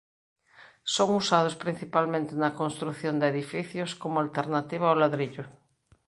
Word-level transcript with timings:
Son 0.95 1.09
usados 1.21 1.55
principalmente 1.63 2.31
na 2.41 2.55
construción 2.61 3.15
de 3.17 3.25
edificios 3.33 3.91
como 4.01 4.17
alternativa 4.19 4.85
ao 4.89 4.99
ladrillo. 5.03 5.43